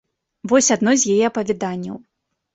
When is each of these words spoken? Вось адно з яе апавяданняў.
Вось 0.51 0.69
адно 0.75 0.95
з 1.03 1.13
яе 1.19 1.29
апавяданняў. 1.31 2.03